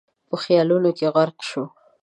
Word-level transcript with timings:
په 0.29 0.35
خيالونو 0.43 0.89
کې 0.97 1.07
غرق 1.15 1.37
شو. 1.49 1.63